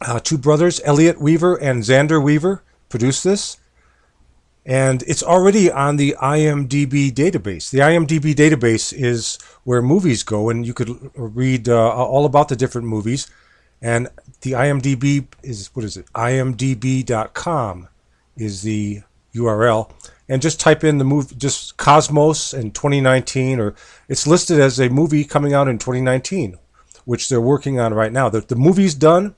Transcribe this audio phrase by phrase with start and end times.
[0.00, 3.58] Uh, two brothers, Elliot Weaver and Zander Weaver, produced this
[4.64, 7.70] and it's already on the IMDb database.
[7.70, 12.56] The IMDb database is where movies go, and you could read uh, all about the
[12.56, 13.28] different movies.
[13.80, 14.08] And
[14.42, 16.06] the IMDb is what is it?
[16.14, 17.88] IMDb.com
[18.36, 19.02] is the
[19.34, 19.90] URL,
[20.28, 23.74] and just type in the movie, just Cosmos in 2019, or
[24.08, 26.58] it's listed as a movie coming out in 2019,
[27.04, 28.28] which they're working on right now.
[28.28, 29.34] The, the movie's done,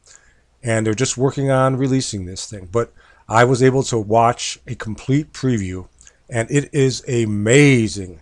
[0.62, 2.92] and they're just working on releasing this thing, but
[3.28, 5.88] I was able to watch a complete preview,
[6.28, 8.20] and it is amazing.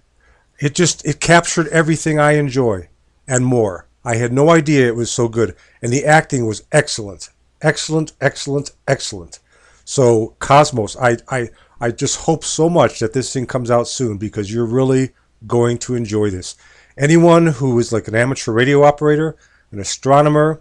[0.59, 2.89] It just it captured everything I enjoy
[3.27, 3.87] and more.
[4.05, 7.31] I had no idea it was so good, and the acting was excellent,
[7.61, 9.39] excellent, excellent, excellent.
[9.85, 14.17] So Cosmos, I I I just hope so much that this thing comes out soon
[14.19, 15.11] because you're really
[15.47, 16.57] going to enjoy this.
[16.97, 19.37] Anyone who is like an amateur radio operator,
[19.73, 20.61] an astronomer,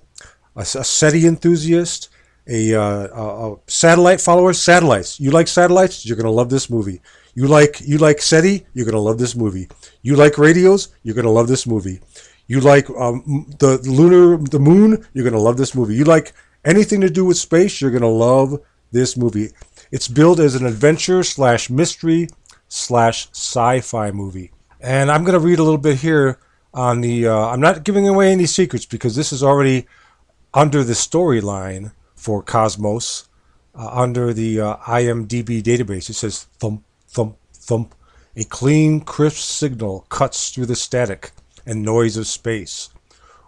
[0.55, 2.09] a, SETI enthusiast,
[2.47, 5.19] a, uh, a, satellite follower, satellites.
[5.19, 6.05] You like satellites?
[6.05, 7.01] You're gonna love this movie.
[7.33, 8.65] You like you like SETI?
[8.73, 9.69] You're gonna love this movie.
[10.01, 10.89] You like radios?
[11.03, 11.99] You're gonna love this movie.
[12.47, 15.05] You like um, the lunar, the moon?
[15.13, 15.95] You're gonna love this movie.
[15.95, 16.33] You like
[16.65, 17.79] anything to do with space?
[17.79, 18.59] You're gonna love
[18.91, 19.51] this movie.
[19.91, 22.27] It's billed as an adventure slash mystery
[22.67, 24.51] slash sci-fi movie.
[24.81, 26.39] And I'm gonna read a little bit here
[26.73, 27.27] on the.
[27.27, 29.87] Uh, I'm not giving away any secrets because this is already
[30.53, 31.91] under the storyline
[32.21, 33.27] for Cosmos
[33.73, 36.07] uh, under the uh, IMDb database.
[36.07, 37.95] It says thump, thump, thump.
[38.35, 41.31] A clean, crisp signal cuts through the static
[41.65, 42.91] and noise of space.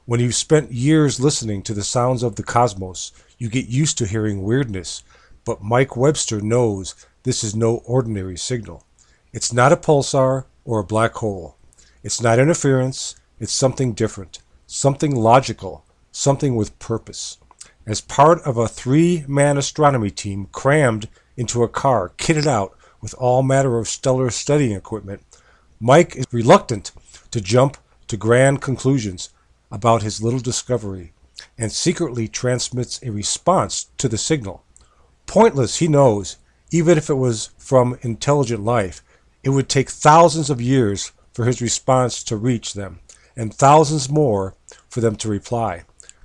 [0.06, 4.08] When you've spent years listening to the sounds of the cosmos, you get used to
[4.08, 5.04] hearing weirdness.
[5.46, 8.88] But Mike Webster knows this is no ordinary signal.
[9.32, 11.58] It's not a pulsar or a black hole.
[12.02, 13.16] It's not interference.
[13.40, 17.38] It's something different, something logical, something with purpose
[17.86, 23.14] as part of a three man astronomy team crammed into a car kitted out with
[23.16, 25.22] all manner of stellar studying equipment,
[25.80, 26.92] Mike is reluctant
[27.32, 27.78] to jump
[28.08, 29.30] to grand conclusions
[29.72, 31.12] about his little discovery
[31.58, 34.64] and secretly transmits a response to the signal.
[35.26, 36.38] Pointless, he knows,
[36.72, 39.04] even if it was from intelligent life,
[39.44, 43.00] it would take thousands of years for his response to reach them,
[43.36, 44.56] and thousands more
[44.90, 45.84] for them to reply.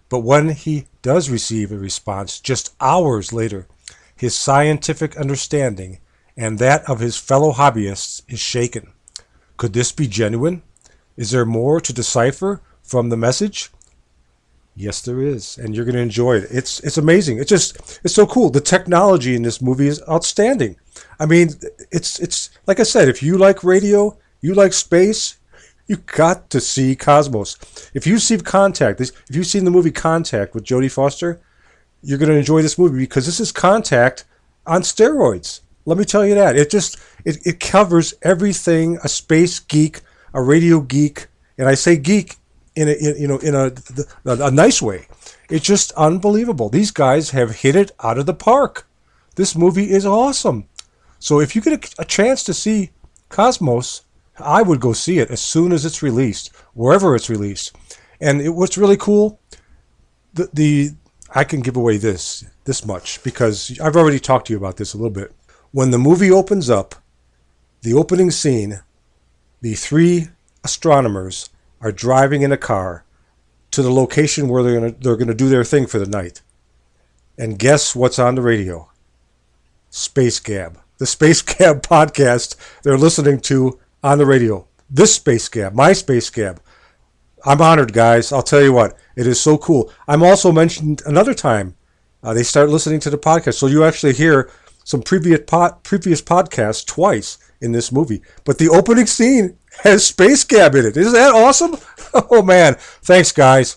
[0.08, 3.66] But when he does receive a response just hours later,
[4.16, 6.00] his scientific understanding
[6.36, 8.92] and that of his fellow hobbyists is shaken.
[9.56, 10.62] Could this be genuine?
[11.16, 13.70] Is there more to decipher from the message?
[14.76, 16.46] Yes, there is, and you're going to enjoy it.
[16.52, 17.38] It's it's amazing.
[17.38, 18.50] It's just it's so cool.
[18.50, 20.76] The technology in this movie is outstanding.
[21.18, 21.50] I mean,
[21.90, 25.37] it's it's like I said, if you like radio, you like space,
[25.88, 27.56] you got to see Cosmos.
[27.94, 31.40] If you see Contact, if you've seen the movie Contact with Jodie Foster,
[32.02, 34.24] you're going to enjoy this movie because this is Contact
[34.66, 35.60] on steroids.
[35.86, 36.56] Let me tell you that.
[36.56, 40.02] It just it, it covers everything a space geek,
[40.34, 42.36] a radio geek, and I say geek
[42.76, 43.72] in a in, you know in a,
[44.26, 45.06] a, a nice way.
[45.48, 46.68] It's just unbelievable.
[46.68, 48.86] These guys have hit it out of the park.
[49.36, 50.68] This movie is awesome.
[51.18, 52.90] So if you get a, a chance to see
[53.30, 54.02] Cosmos,
[54.40, 57.76] I would go see it as soon as it's released, wherever it's released.
[58.20, 59.40] And it, what's really cool,
[60.34, 60.90] the, the
[61.34, 64.94] I can give away this this much because I've already talked to you about this
[64.94, 65.32] a little bit.
[65.70, 66.94] When the movie opens up,
[67.82, 68.80] the opening scene,
[69.60, 70.28] the three
[70.64, 71.50] astronomers
[71.80, 73.04] are driving in a car
[73.70, 76.42] to the location where they're gonna they're gonna do their thing for the night.
[77.36, 78.90] And guess what's on the radio?
[79.90, 80.80] Space Gab.
[80.98, 84.66] The Space Gab podcast they're listening to on the radio.
[84.90, 86.60] This Space Gab, my Space Gab.
[87.44, 88.32] I'm honored, guys.
[88.32, 89.92] I'll tell you what, it is so cool.
[90.06, 91.76] I'm also mentioned another time.
[92.22, 94.50] Uh, they start listening to the podcast, so you actually hear
[94.84, 98.22] some previous pod, previous podcasts twice in this movie.
[98.44, 100.96] But the opening scene has Space Gab in it.
[100.96, 101.76] Isn't that awesome?
[102.30, 103.76] Oh man, thanks guys.